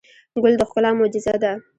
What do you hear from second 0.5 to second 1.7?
د ښکلا معجزه ده.